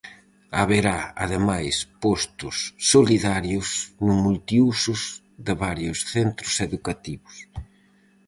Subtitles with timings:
[0.59, 2.57] Haberá ademais postos
[2.93, 3.67] solidarios
[4.05, 5.01] no multiúsos
[5.45, 7.35] de varios centros educativos.